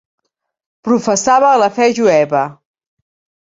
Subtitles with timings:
[0.89, 2.43] Professava la fe jueva.